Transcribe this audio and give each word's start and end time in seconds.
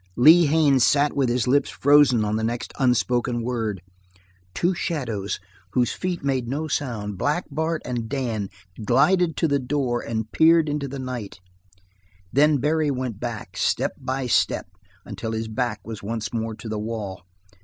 Lee 0.15 0.47
Haines 0.47 0.83
sat 0.83 1.15
with 1.15 1.29
his 1.29 1.47
lips 1.47 1.69
frozen 1.69 2.25
on 2.25 2.35
the 2.35 2.43
next 2.43 2.73
unspoken 2.79 3.43
word. 3.43 3.83
Two 4.55 4.73
shadows, 4.73 5.39
whose 5.73 5.91
feet 5.93 6.23
made 6.23 6.47
no 6.47 6.67
sound, 6.67 7.19
Black 7.19 7.45
Bart 7.51 7.83
and 7.85 8.09
Dan 8.09 8.49
glided 8.83 9.37
to 9.37 9.47
the 9.47 9.59
door 9.59 10.01
and 10.01 10.31
peered 10.31 10.67
into 10.67 10.87
the 10.87 10.97
night 10.97 11.39
then 12.33 12.57
Barry 12.57 12.89
went 12.89 13.19
back, 13.19 13.55
step 13.55 13.93
by 13.99 14.25
step, 14.25 14.65
until 15.05 15.33
his 15.33 15.47
back 15.47 15.79
was 15.85 16.01
once 16.01 16.33
more 16.33 16.55
to 16.55 16.67
the 16.67 16.79
wall. 16.79 17.21